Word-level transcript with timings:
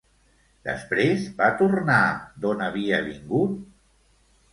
Després, 0.67 1.27
va 1.41 1.49
tornar 1.59 1.97
d'on 2.45 2.63
havia 2.69 3.03
vingut? 3.11 3.55